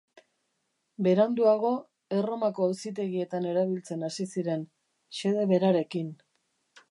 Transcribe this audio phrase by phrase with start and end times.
[1.07, 1.73] Beranduago,
[2.19, 4.63] Erromako auzitegietan erabiltzen hasi ziren,
[5.21, 6.11] xede berarekin.